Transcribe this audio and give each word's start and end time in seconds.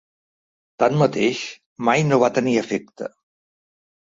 Tanmateix, 0.83 1.41
mai 1.91 2.07
no 2.09 2.19
va 2.25 2.31
tenir 2.39 2.55
efecte. 2.63 3.11